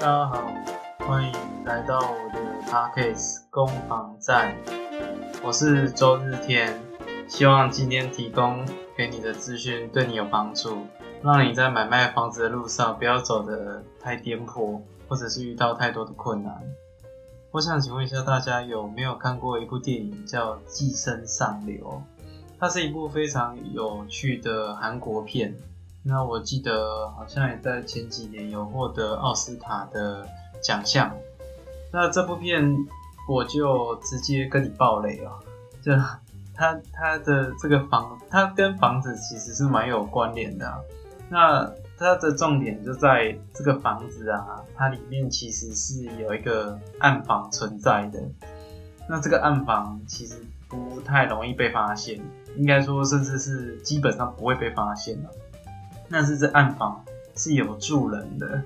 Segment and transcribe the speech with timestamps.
[0.00, 0.52] 大家好，
[1.00, 1.32] 欢迎
[1.64, 4.54] 来到我的 Podcast 攻防战。
[5.42, 6.72] 我是周日天，
[7.26, 8.64] 希望今天提供
[8.96, 10.86] 给你的资讯对你有帮助，
[11.20, 16.62] 让你在买卖房子的路上不要走得太颠簸，或者是遇到太多的困难。
[17.50, 22.00] 我想请问一下大家有没有看过一部电影叫《寄生上流》？
[22.60, 25.56] 它是一部非常有趣的韩国片。
[26.02, 30.26] 那我记得好像也在前几年有获得奥斯卡的
[30.62, 31.14] 奖项。
[31.92, 32.76] 那这部片
[33.28, 35.32] 我就直接跟你爆雷哦，
[35.82, 35.92] 就
[36.54, 40.84] 它它的这个房，它跟房子其实是蛮有关联的。
[41.28, 48.20] 那它的重点就在这个房子啊，它里面其实是有一个暗房存在的。
[49.08, 50.36] 那这个暗房其实
[50.68, 52.18] 不太容易被发现，
[52.56, 55.28] 应该说甚至是基本上不会被发现的。
[56.08, 57.04] 那是这暗房
[57.36, 58.62] 是有住人的，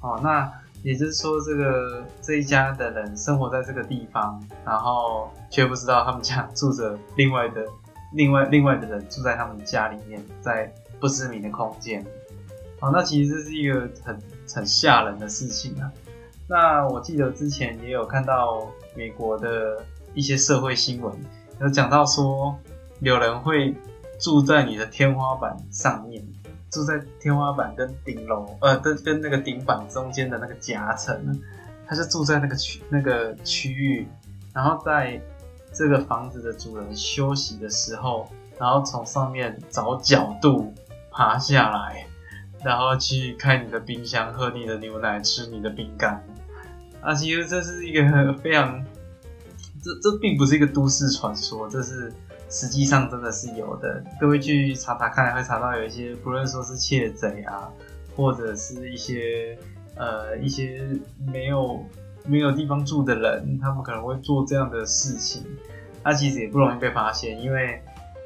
[0.00, 0.50] 哦，那
[0.82, 7.64] 也就是说这个这一家的人生活在这个地方，然后却不知道他们家住着另外的
[8.12, 12.04] 另外另外的人住在他们家里面，在不知名的空间。
[12.80, 14.18] 哦，那其实这是一个很
[14.54, 15.92] 很吓人的事情啊。
[16.48, 18.66] 那我记得之前也有看到
[18.96, 21.14] 美国的一些社会新闻，
[21.60, 22.58] 有讲到说
[23.00, 23.76] 有人会
[24.18, 26.26] 住在你的天花板上面，
[26.70, 31.38] 住在天花板跟顶楼，呃，跟跟那个顶板中间的那个夹层，
[31.86, 34.06] 他就住在那个区那个区域，
[34.52, 35.20] 然后在
[35.72, 40.72] 这个房子的主人休息的时候，然后从上面找角度
[41.10, 42.06] 爬下来。
[42.62, 46.22] 然后去开你的冰箱，喝你的牛奶，吃你的饼干。
[47.00, 48.84] 啊，其实这是一个非常，
[49.82, 52.12] 这这并不是一个都市传说，这是
[52.50, 54.04] 实际上真的是有的。
[54.20, 57.72] 各位去查查看，会查到有一些，不论说是窃贼啊，
[58.16, 59.56] 或者是一些
[59.96, 60.86] 呃一些
[61.32, 61.82] 没有
[62.26, 65.46] 没有地方住的人，他们可能会做这样的事情。
[66.04, 67.82] 那其实也不容易被发现，因为。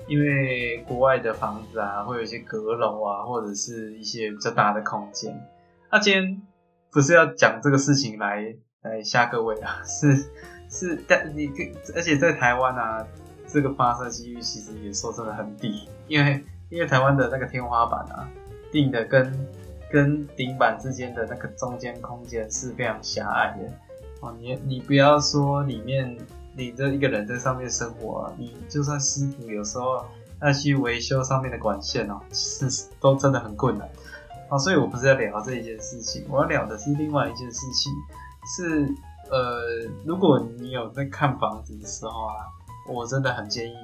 [0.07, 5.35] 因为国外的房子啊，会有一些阁楼啊，或者是一些比较大的空间。
[5.91, 6.43] 那今天
[6.93, 10.15] 不是要讲这个事情来来吓各位啊，是
[10.69, 11.51] 是，但你
[11.97, 13.07] 而且在台湾啊，
[13.55, 18.29] 这个发射几率其实也说真的很低，因为因为台湾的那个天花板啊，
[18.71, 19.49] 定的跟
[19.91, 23.71] 跟顶板之间的那个中间空间是非常狭隘的
[24.21, 24.35] 哦。
[24.41, 26.19] 你你不要说里面。
[26.57, 30.07] 你这一个人在上面生活，你就算师傅有时候
[30.41, 33.91] 要去维修上面的管线哦，其实都真的很困难
[34.49, 34.57] 啊。
[34.57, 37.93] 所以我不是要聊这一件事情，我要聊的是另外一件事情，
[38.57, 38.89] 是
[39.33, 42.47] 呃，如果你有在看房子的时候啊，
[42.87, 43.77] 我真的很建议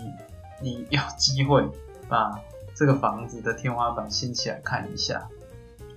[0.61, 1.69] 你有机会
[2.09, 2.41] 把
[2.75, 5.29] 这个房子的天花板掀起来看一下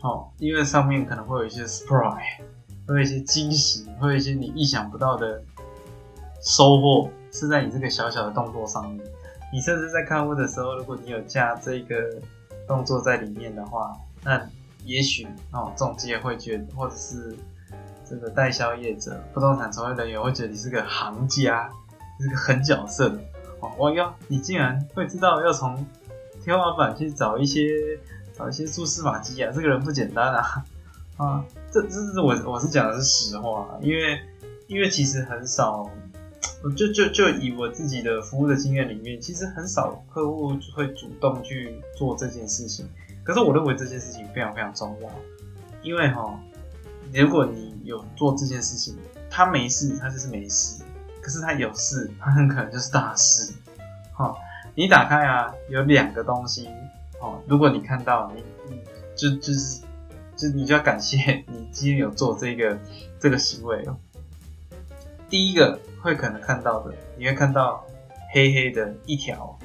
[0.02, 2.40] 哦，因为上面可能会有一些 surprise，
[2.88, 5.42] 会有一些惊喜，会有一些你意想不到的。
[6.46, 9.02] 收获是在你这个小小的动作上面。
[9.54, 11.96] 你甚至在看屋的时候，如果你有加这个
[12.68, 14.46] 动作在里面的话，那
[14.84, 17.34] 也许哦，中介会觉得，或者是
[18.04, 21.72] 这个代销业者、不动产从业人员会觉得你是个行家，
[22.24, 23.10] 是个狠角色
[23.60, 23.72] 哦。
[23.78, 25.86] 哇哟，你竟然会知道要从
[26.44, 27.70] 天花板去找一些
[28.36, 29.52] 找一些蛛丝马迹啊！
[29.54, 30.66] 这个人不简单啊！
[31.18, 34.20] 啊，这这是我我是讲的是实话，因为
[34.68, 35.90] 因为其实很少。
[36.78, 42.88] 就就就以我自己的服务的经验里面，其实很少客户会主动去做这件事情。
[43.22, 45.10] 可是我认为这件事情非常非常重要，
[45.82, 46.40] 因为哈，
[47.14, 48.98] 如果你有做这件事情，
[49.30, 50.82] 他没事，他就是没事；
[51.24, 53.54] 可是他有事，他很可能就是大事。
[54.14, 54.36] 哈，
[54.76, 56.70] 你打开啊，有两个东西，
[57.20, 58.44] 哦，如果你看到你，
[59.16, 59.82] 就就是
[60.36, 62.78] 就你就要感谢你今天有做这个
[63.20, 63.98] 这个行为哦。
[65.30, 65.80] 第一个。
[66.04, 67.82] 会可能看到的，你会看到
[68.34, 69.58] 黑黑的一条，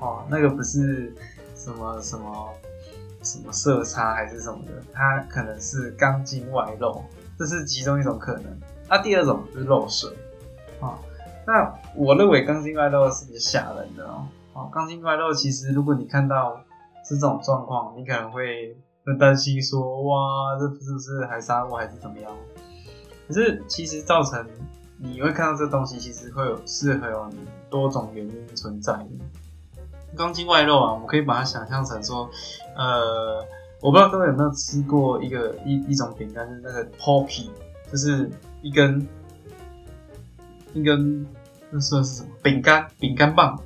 [0.00, 1.14] 哦，那个不是
[1.54, 2.52] 什么什么
[3.22, 7.04] 什么色差还是什么的，它可能是钢筋外露，
[7.38, 8.46] 这是其中一种可能。
[8.88, 10.10] 那第二种就是漏水，
[10.80, 10.98] 啊，
[11.46, 14.26] 那我认为钢筋外露是比较吓人的哦。
[14.52, 16.60] 哦，钢筋外露其实如果你看到
[17.04, 22.32] 是这种状况，你可能会很担心说，哇，这是不是还杀我还是怎么样？
[23.28, 24.46] 可是其实造成。
[24.98, 27.28] 你会看到这东西，其实会有是会有
[27.68, 29.10] 多种原因存在的。
[30.16, 32.30] 钢筋外露啊，我们可以把它想象成说，
[32.74, 33.44] 呃，
[33.82, 37.50] 我不知道各位有没有吃过一个一一种饼干，是那个 poppy，
[37.92, 38.30] 就是
[38.62, 39.06] 一根
[40.76, 41.26] 一根
[41.70, 42.86] 那算是什么饼干？
[43.00, 43.58] 饼干棒，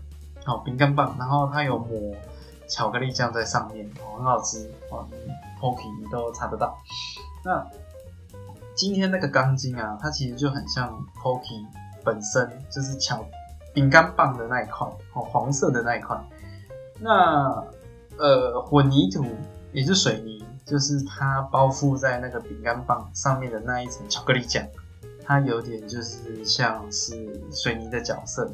[0.44, 2.14] 好，饼干棒，然后它有抹
[2.68, 5.04] 巧克力酱在上面，哦，很好吃哦
[5.60, 6.78] ，poppy 你都查得到。
[7.44, 7.66] 那
[8.76, 11.66] 今天那个钢筋啊，它其实就很像 Pocky
[12.04, 13.26] 本身就是巧
[13.74, 16.16] 饼干棒的那一块，哦，黄色的那一块。
[17.00, 17.64] 那
[18.18, 19.24] 呃，混凝土
[19.72, 24.64] 也是水泥，就是它包覆在那个饼干棒上面的那一层巧克力酱，
[25.30, 28.52] 它有点就是像是水泥的角色。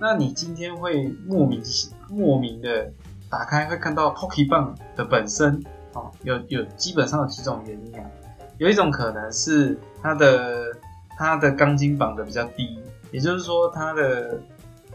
[0.00, 1.62] 那你今天会莫名
[2.08, 2.90] 莫名的
[3.28, 8.10] 打开，会看到 Pocky 棒的本身，哦，有有基本上有几种原因啊。
[8.56, 10.74] 有一种可能是它的
[11.18, 12.78] 它的钢筋绑的比较低，
[13.12, 14.40] 也就是说它的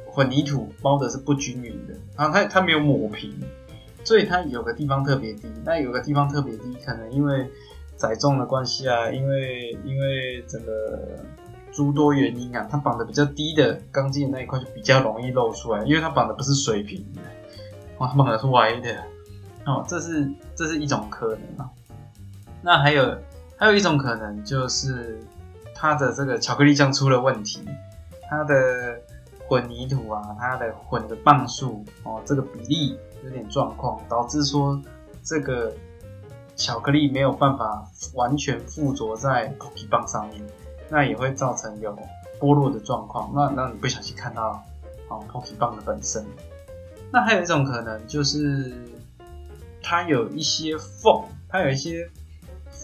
[0.07, 3.31] 混凝土包的是不均匀的，然后它它没有抹平，
[4.03, 5.47] 所以它有个地方特别低。
[5.63, 7.47] 那有个地方特别低，可能因为
[7.99, 10.99] 载重的关系啊，因为因为整个
[11.71, 17.21] 诸多原因啊，它绑的比较低的钢筋的那一块就比较容易露出来，因为它绑的不是水平的，
[17.99, 19.03] 哦，它绑的是歪的，
[19.65, 21.69] 哦，这是这是一种可能啊。
[22.63, 23.15] 那还有。
[23.61, 25.19] 还有一种可能就是
[25.75, 27.59] 它的这个巧克力酱出了问题，
[28.29, 28.97] 它的
[29.45, 34.81] 混凝土啊，它的混的磅数哦，这个比例有点状况，导致说
[35.21, 35.73] 这个
[36.59, 40.45] 巧克力没有办法完全附着在 Pocky 棒上面，
[40.89, 41.97] 那也会造成有
[42.39, 43.31] 剥落的状况。
[43.33, 44.63] 那那你不小心看到
[45.07, 46.23] 哦 Pocky 棒的本身。
[47.11, 48.71] 那还有一种可能就是
[49.81, 52.07] 它有一些缝，它有一些。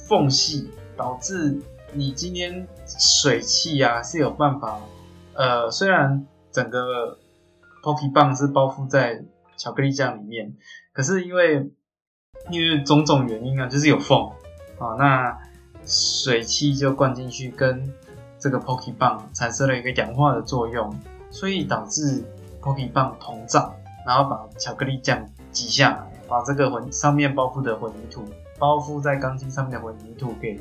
[0.07, 1.61] 缝隙导致
[1.93, 4.79] 你今天水汽啊是有办法，
[5.33, 7.17] 呃，虽然整个
[7.81, 9.23] Pocky 棒是包覆在
[9.57, 10.55] 巧克力酱里面，
[10.91, 11.71] 可是因为
[12.49, 14.29] 因为种种原因啊，就是有缝
[14.79, 15.37] 啊，那
[15.85, 17.91] 水汽就灌进去，跟
[18.39, 20.93] 这个 Pocky 棒产生了一个氧化的作用，
[21.31, 22.23] 所以导致
[22.61, 23.73] Pocky 棒膨胀，
[24.05, 28.23] 然后把巧克力酱挤下来，把这个混上面包覆的混凝土。
[28.57, 30.57] 包覆在钢筋上面的混凝土给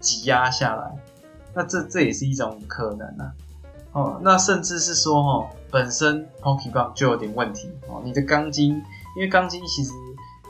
[0.00, 0.90] 挤压下来，
[1.54, 3.32] 那这这也是一种可能啊。
[3.92, 8.02] 哦，那甚至是说，哦，本身 Pocky 棒就有点问题哦。
[8.04, 8.72] 你的钢筋，
[9.16, 9.92] 因为钢筋其实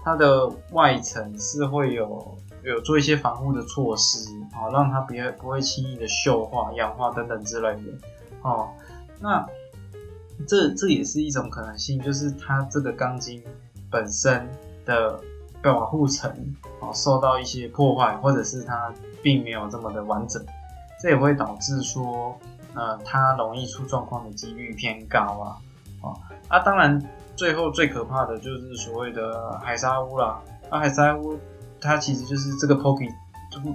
[0.07, 7.83] 它的外层是会有有做一些防护的措施，哦，让它别不会轻易的锈化、氧化等等之类的。
[8.43, 8.69] 哦，
[9.19, 9.45] 那
[10.47, 13.43] 这这也是一种可能性，就是它这个钢筋
[13.91, 14.49] 本身
[14.85, 15.21] 的。
[15.63, 16.31] 保护层
[16.81, 20.41] 啊受到一些破坏，或者是它并没有这么的完整，
[21.01, 22.39] 这也会导致说，
[22.73, 25.59] 呃，它容易出状况的几率偏高啊，
[26.03, 26.07] 啊，
[26.47, 27.03] 啊，当然
[27.37, 30.41] 最后最可怕的就是所谓的海沙屋啦，
[30.71, 31.39] 啊，海沙屋
[31.81, 33.13] 它其实就是这个 Pocky，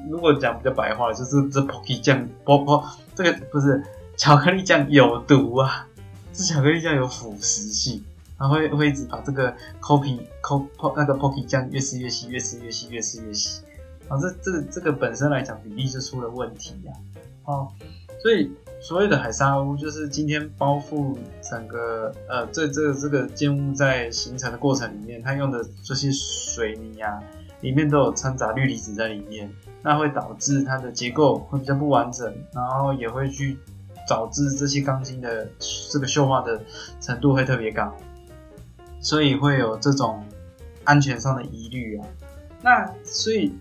[0.10, 2.84] 如果讲比较白话，就是这 Pocky 酱，不不，
[3.16, 3.84] 这个不是
[4.18, 5.88] 巧克力酱有毒啊，
[6.34, 8.04] 这巧克力酱有腐蚀性。
[8.38, 13.62] 它会会一直把这个 copy cop 那个 pocky 酱越吃越稀，越吃越稀，越吃越稀。
[14.08, 16.92] 啊，这这这个本身来讲比例就出了问题呀。
[17.46, 17.72] 哦，
[18.20, 21.16] 所以所谓的海沙屋就是今天包覆
[21.48, 27.22] 整个呃这这这个建物在形成的过程里面，它用的这些水泥啊，
[27.62, 33.56] 里面都有掺杂氯离子在里面，那会导致它的结构会比较不完整，然后也会去
[34.10, 35.48] 导致这些钢筋的
[35.92, 36.60] 这个锈化的
[37.00, 37.96] 程度会特别高。
[39.00, 40.24] 所以会有这种
[40.84, 42.06] 安全上的疑虑啊。
[42.64, 43.52] 那所以，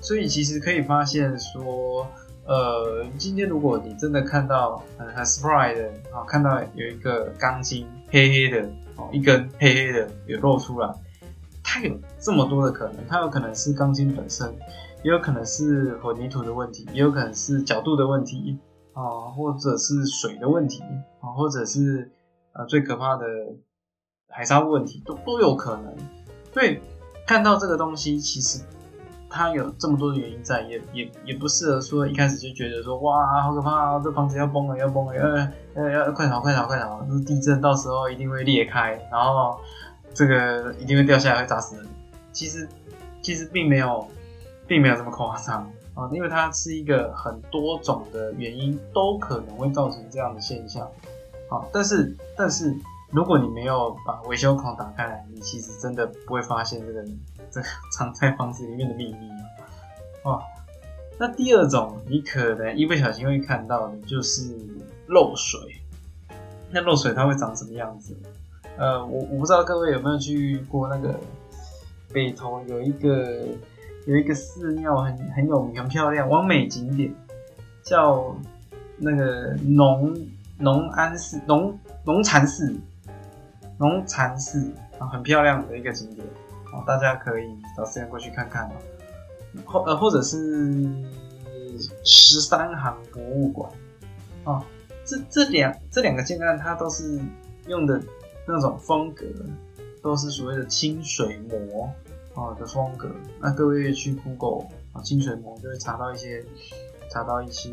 [0.00, 2.06] 所以其实可以发现说，
[2.46, 10.94] 呃，今天如果你真的看到很很 surprise 的啊，看到有一个钢筋黑黑的哦，一根黑黑的有露出来，
[11.62, 14.54] 它有这么多的可能，它有可能是钢筋本身，
[15.02, 18.58] 也有可能是混凝土的问题，也有可能是角度的问题
[18.92, 20.82] 啊，或者是水的问题
[21.20, 22.10] 啊，或者是
[22.52, 23.24] 呃最可怕的。
[24.26, 25.94] 海沙问题都都有可能，
[26.52, 26.80] 所以
[27.24, 28.64] 看到这个东西，其实
[29.34, 35.16] 它有这么多的原因在，也也也不适合说一开始就觉得说哇好可怕啊，这房子要崩了要崩了，
[35.74, 39.58] 要要要快逃快逃快逃，这地震到时候一定会裂开，然后
[40.14, 41.84] 这个一定会掉下来会砸死人。
[42.30, 42.68] 其实
[43.20, 44.06] 其实并没有
[44.68, 50.88] 并没有这么夸张啊，因为它是一个很多种的原因都可能会造成这样的现象。
[51.50, 52.72] 好，但是但是。
[53.14, 57.04] 如果你没有把维修孔打开来，你其实真的不会发现这个
[57.48, 57.66] 这个
[57.96, 59.30] 藏在房子里面的秘密
[60.24, 60.42] 哦。
[61.16, 64.52] 那第二种你可能一不小心会看到的就是
[65.06, 65.60] 漏水。
[66.72, 68.16] 那漏水它会长什么样子？
[68.76, 71.14] 呃，我我不知道各位有没有去过那个
[72.12, 73.46] 北投有一个
[74.08, 77.14] 有一个寺庙很很有名很漂亮完美景点，
[77.84, 78.36] 叫
[78.98, 80.12] 那个农
[80.58, 82.74] 农安寺农农禅寺。
[83.78, 86.26] 龙禅寺啊，很漂亮的一个景点
[86.72, 88.72] 啊，大家可以找时间过去看看啊。
[89.64, 90.84] 或呃，或者是
[92.04, 93.70] 十三行博物馆。
[94.44, 94.62] 啊，
[95.04, 97.18] 这这两这两个建案，它都是
[97.66, 98.00] 用的
[98.46, 99.24] 那种风格，
[100.02, 101.90] 都是所谓的清水模
[102.34, 103.08] 啊的风格。
[103.40, 106.44] 那各位去 Google 啊，清水模就会查到一些
[107.14, 107.70] 查到一些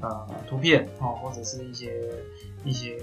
[0.00, 2.10] 呃图片哦，或者是一些
[2.64, 2.96] 一些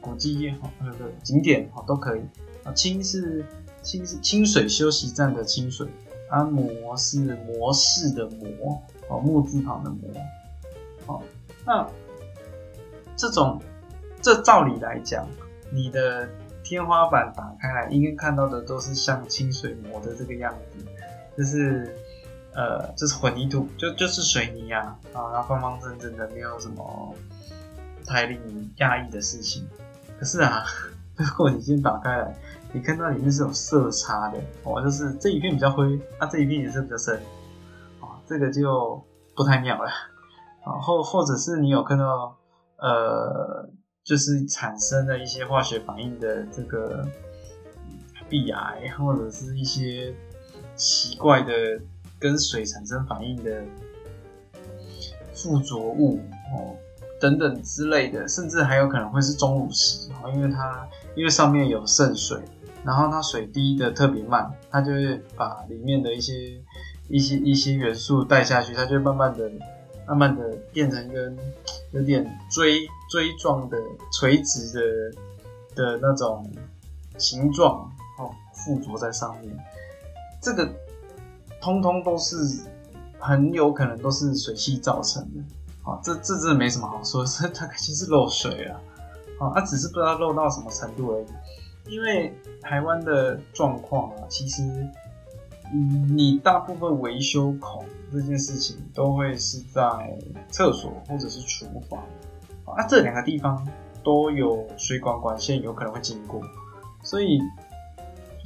[0.00, 2.22] 古迹哦，那个景点哦都可以
[2.64, 2.72] 啊。
[2.72, 3.44] 清是
[3.82, 5.86] 清是清水休息站的清水，
[6.30, 10.08] 啊模是模式的模哦，木字旁的模
[11.06, 11.22] 哦，
[11.66, 11.86] 那。
[13.20, 13.60] 这种，
[14.22, 15.26] 这照理来讲，
[15.72, 16.28] 你的
[16.62, 20.84] 天花板打开来，应该看到的都是像清水模的这个样子，
[21.36, 21.96] 就是，
[22.54, 27.14] 呃，这是混凝土，就就是水泥啊，啊，然后方方正正的，没有什么
[28.06, 29.68] 太令你讶异的事情。
[30.18, 30.64] 可是啊，
[31.16, 32.34] 如果你先打开来，
[32.72, 37.16] 你看到里面是有色差的，哦，就是这一片比较灰，那这一片颜色比较深，
[38.00, 39.02] 啊，这个就
[39.34, 39.90] 不太妙了，
[40.64, 42.36] 啊，或或者是你有看到。
[42.80, 43.68] 呃，
[44.04, 47.04] 就是产生了一些化学反应的这个
[48.28, 50.14] 壁癌，或者是一些
[50.76, 51.52] 奇怪的
[52.18, 53.62] 跟水产生反应的
[55.34, 56.18] 附着物
[56.54, 56.76] 哦，
[57.20, 62.40] 等等之类的，甚至还有可能会是钟乳石哦，因为它因为上面有渗水，
[62.84, 66.60] 然后它水滴的特别慢，它就会把里面的一些
[67.08, 69.50] 一些一些元素带下去，它就慢慢的。
[70.08, 71.30] 慢慢的变成一个
[71.90, 73.76] 有点锥锥状的
[74.10, 74.80] 垂直的
[75.74, 76.50] 的那种
[77.18, 77.80] 形状
[78.18, 79.54] 哦，附着在上面。
[80.40, 80.66] 这个
[81.60, 82.36] 通通都是
[83.18, 85.90] 很有可能都是水汽造成的。
[85.90, 88.80] 啊，这这真的没什么好说，这它肯定是漏水啊。
[89.40, 91.26] 哦，它只是不知道漏到什么程度而已。
[91.92, 94.62] 因为台湾的状况啊，其实。
[95.70, 99.82] 你大部分维修孔这件事情都会是在
[100.48, 102.02] 厕所或者是厨房
[102.64, 103.68] 啊，这两个地方
[104.02, 106.40] 都有水管管线有可能会经过，
[107.02, 107.38] 所以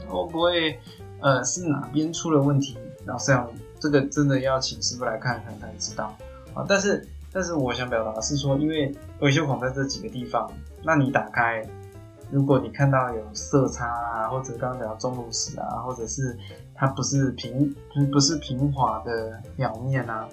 [0.09, 0.81] 会不会
[1.21, 2.77] 呃是哪边出了问题？
[3.05, 6.15] 然后这样这个真的要请师傅来看看才知道
[6.55, 6.65] 啊。
[6.69, 10.51] 但是但是我想表达是说，因为维修孔在这几个地方，
[10.83, 11.67] 那你打开。
[12.31, 16.35] 如果你看到有色差啊，或者刚刚讲钟乳石啊，或者是
[16.75, 17.77] 它不是平
[18.11, 20.27] 不是平滑的表面啊，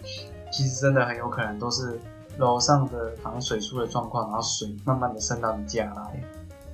[0.50, 2.00] 其实真的很有可能都是
[2.38, 6.24] 楼上的防水出了状况，然后水慢慢的渗到你家来。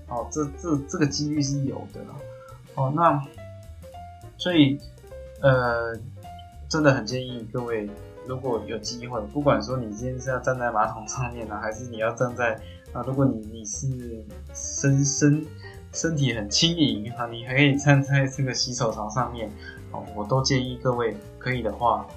[0.09, 2.01] 哦，这这这个几率是有的。
[2.75, 3.19] 哦，那
[4.37, 4.79] 所以
[5.41, 5.95] 呃，
[6.69, 7.89] 真的很建议各位，
[8.27, 12.59] 如果有机会，不管说你今天是要站在马桶上面呢，还是你要站在。
[12.93, 13.89] 啊，如果你你是
[14.53, 15.45] 身身
[15.91, 19.51] 身体很轻盈啊，你还可以站在这个洗手槽上面
[19.91, 22.07] 哦，我都建议各位可以的话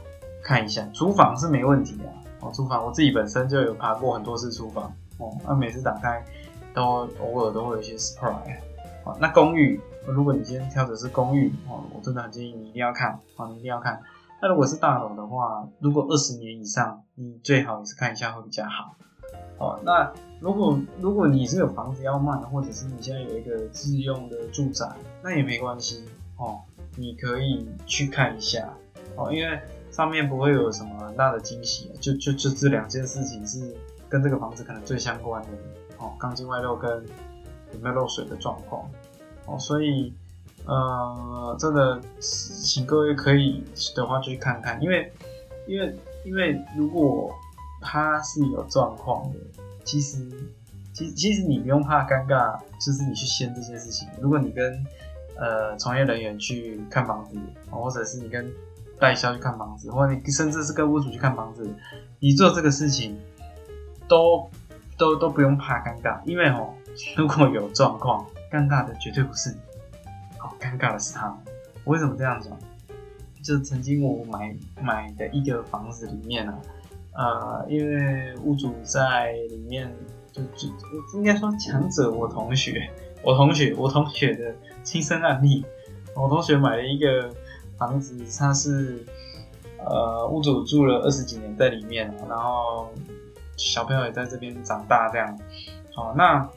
[0.40, 2.04] 看一下厨房是没问题的
[2.38, 2.52] 哦。
[2.54, 6.24] 厨房我自己本身就有爬过很多次厨房哦，那每次打开
[6.72, 8.60] 都偶尔都会有一些 surprise
[9.20, 14.00] 那公寓，如果你今天挑的是公寓哦，我真的很建议你一定要看哦，你一定要看。
[14.40, 18.94] 那如果是大楼的话，如果二十年以上，你最好也是看一下会比较好。
[19.58, 24.86] 哦，那如果如果你是有房子要卖，或者是你现在有一个自用的住宅，
[25.22, 26.04] 那也没关系
[26.36, 26.60] 哦，
[26.96, 28.72] 你可以去看一下
[29.16, 29.60] 哦，因为
[29.90, 33.76] 上面不会有什么很大的惊喜，就就就这两件事情是
[34.08, 35.48] 跟这个房子可能最相关的
[35.98, 37.04] 哦，钢筋外露跟
[37.72, 38.88] 有没有漏水的状况
[39.48, 40.12] 哦，所以
[40.66, 43.64] 呃，真的请各位可以
[43.96, 45.12] 的话就去看看，因为
[45.66, 47.34] 因为因为如果。
[47.80, 49.38] 它是有状况的，
[49.84, 50.28] 其实，
[50.92, 54.08] 其其实你不用怕尴尬，就是你去掀这件事情。
[54.20, 54.84] 如果你跟
[55.36, 57.38] 呃从业人员去看房子，
[57.70, 58.50] 或者是你跟
[58.98, 61.70] 代销去看房子，或者你甚至是跟屋主去看房子，
[62.18, 63.16] 你做这个事情
[64.08, 64.50] 都
[64.98, 66.74] 都都不用怕尴尬，因为哦，
[67.16, 69.58] 如果有状况，尴尬的绝对不是你，
[70.38, 71.36] 好，尴尬的是他。
[71.84, 72.56] 我为什么这样讲？
[73.42, 76.58] 就曾经我买买的一个房子里面呢。
[77.12, 79.92] 呃，因为屋主在里面，
[80.30, 80.68] 就就
[81.14, 82.88] 应该说强者我同学，
[83.24, 85.64] 我同学，我同学的亲身案例。
[86.14, 87.32] 我同学买了一个
[87.76, 89.04] 房子，他是
[89.78, 92.88] 呃屋主住了二十几年在里面，然后
[93.56, 95.38] 小朋友也在这边长大这样。
[95.94, 96.48] 好，那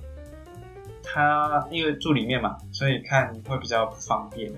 [1.03, 4.51] 他因为住里面嘛，所以看会比较不方便。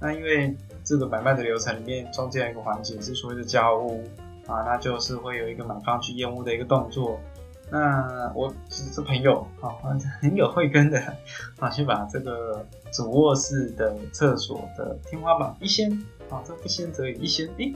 [0.00, 4.04] 那因为这个买卖的流程里面，中间一个环节是所谓的交屋。
[4.46, 7.18] 啊，那就是会有一个买方去验屋的一个动作。
[7.68, 9.74] 那我是朋友啊，
[10.20, 11.02] 很有慧根的
[11.58, 15.90] 啊，去把这个主卧室的厕所的天花板一掀
[16.30, 17.74] 啊，这不掀则已，一掀，诶，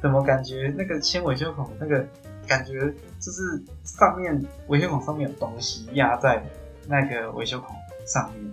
[0.00, 2.02] 怎么感觉那个牵维修孔那个
[2.46, 6.42] 感觉就是上面维修孔上面有东西压在
[6.88, 7.76] 那个维修孔
[8.06, 8.52] 上面，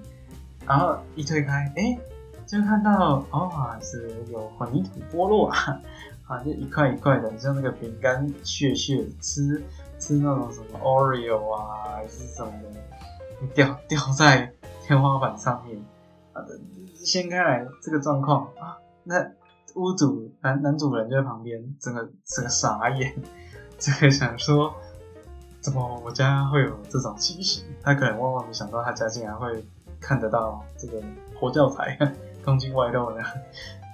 [0.68, 1.98] 然后一推开，哎，
[2.46, 3.50] 就看到哦，
[3.82, 5.82] 是有混凝土剥落啊，
[6.28, 9.64] 啊，就一块一块的，像那个饼干屑屑，吃
[9.98, 14.52] 吃那种什么 Oreo 啊，还是什么的，掉掉在
[14.86, 15.78] 天花板上面，
[16.34, 16.44] 啊，
[16.94, 19.32] 掀开来这个状况啊，那。
[19.76, 23.14] 屋主男男主人就在旁边，整个整个傻眼，
[23.78, 24.74] 这个想说，
[25.66, 27.66] 怎么我家会有这种情形？
[27.82, 29.66] 他可能万万没想到，他家竟然会
[30.00, 31.02] 看得到这个
[31.40, 31.98] 活教材，
[32.44, 33.24] 东京外露的，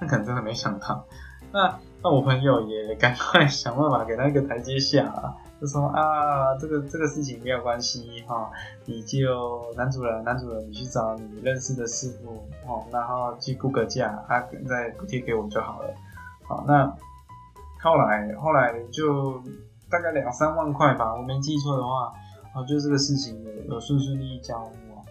[0.02, 1.06] 那可能真的没想到。
[1.54, 5.34] 那那我朋友也赶快想办法给他一个台阶下。
[5.62, 8.52] 就说啊，这个这个事情没有关系哈，
[8.84, 12.34] 你就男主人男主人，你去找你认识的师傅
[12.68, 15.94] 哦，然后去估个价，他再补贴给我就好了。
[16.50, 16.92] 好，那
[17.82, 19.42] 后来后来就
[19.92, 22.14] 大概两三万块吧，我没记错的话，
[22.56, 25.04] 哦，就这个事情有顺顺利利交付啊。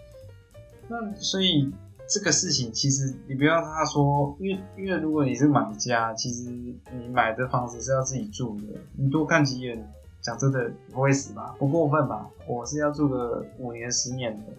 [0.89, 1.71] 那所以
[2.09, 9.87] 这个事情其实你不要他说，因为因为如果你是买家，其实你买的房子是要自己住的，你多看几眼。
[10.23, 11.55] 讲真的不会死吧？
[11.57, 12.29] 不过分吧？
[12.45, 14.53] 我是要住个五年十年的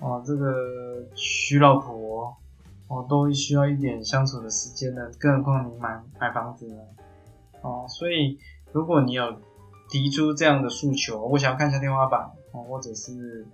[0.00, 0.52] 哦，这个
[1.14, 2.36] 娶老婆
[2.88, 6.80] 哦都需要一点相处的时间的，更何况你买买房子呢？
[7.62, 8.36] 哦，所以
[8.72, 9.40] 如果你有
[9.88, 13.46] 提出这样的诉求，我想要看一下天花板哦，或者是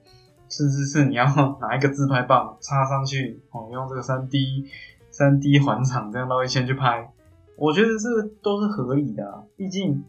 [0.49, 1.25] 甚至是你要
[1.61, 4.67] 拿一个自拍棒插上去哦，用这个三 D
[5.11, 7.12] 三 D 环场这样绕一圈去拍，
[7.57, 10.05] 我觉得这都是合理的，毕竟。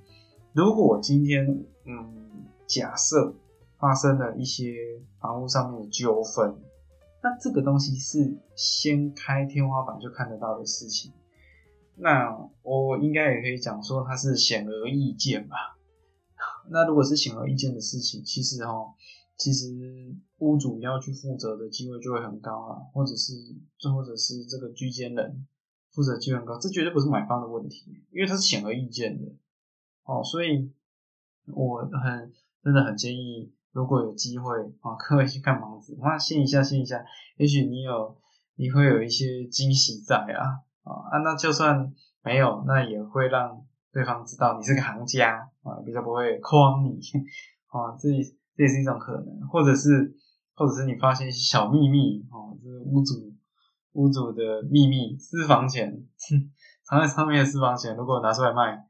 [0.56, 3.34] 如果今天，嗯，假设
[3.80, 4.76] 发生了一些
[5.20, 6.56] 房屋上面的纠纷，
[7.24, 11.12] 那这个东西是掀开天花板就看得到的事情，
[11.96, 15.73] 那我应该也可以讲说它是显而易见吧。
[16.70, 18.94] 那如果是显而易见的事情，其实哈，
[19.38, 19.68] 其实
[20.38, 23.34] 屋主要去负责的机会就会很高啊，或者是，
[23.94, 25.48] 或者是这个居间人
[25.92, 29.34] 负责机会很高，这绝对不是买方的问题，因为它是显而易见的。
[30.04, 30.72] 哦，所以
[31.48, 37.06] 我很真的很建议，如果有机会啊，各位去看房子，那信一下信一下，
[37.38, 38.18] 也许你有
[38.56, 47.00] 你会有一些惊喜在啊啊，那就算没有，那也会让对方知道你是个行家啊，比较不会 诓你
[47.68, 48.10] 啊，这
[48.56, 50.16] 这也是一种可能，或者是
[50.56, 53.34] 或者是你发现一些小秘密啊，这是屋主
[53.94, 56.06] 屋主的秘密私房钱，
[56.84, 58.86] 藏在上面的私房钱，如果拿出来卖。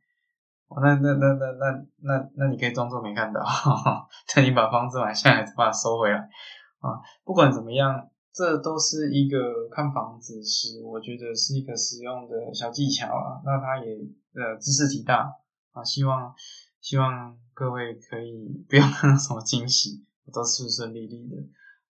[0.76, 3.40] 那那那那那那那你可以装作没看到，
[4.34, 6.98] 等你把房子买下来把它收回来啊。
[7.24, 13.38] 不管怎么样，这都是一个看房子时，我觉得是一个实用的小技巧啊。
[13.46, 13.94] 那它也
[14.34, 15.32] 呃知识体大
[15.74, 16.34] 啊，希望
[16.80, 21.36] 希望各位可以不要看到什么惊喜，我都顺顺利利的。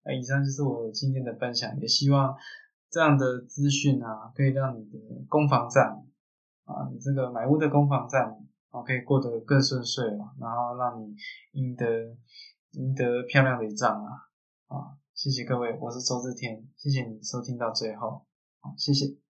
[0.04, 2.34] 那以上就是我今天的分享，也希望
[2.90, 6.02] 这样的资讯啊，可以让你的攻防战
[6.64, 8.38] 啊，你这个买屋的攻防战。
[8.72, 11.14] 啊，可以过得更顺遂嘛，然后让你
[11.60, 12.16] 赢得
[12.70, 14.10] 赢得漂亮的一仗啊！
[14.68, 18.24] 啊，谢谢各位，我是周志天，谢谢你收听到最后，
[18.60, 19.21] 好，谢谢。